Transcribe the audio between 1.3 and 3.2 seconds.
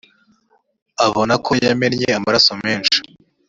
ko yamennye amaraso menshi.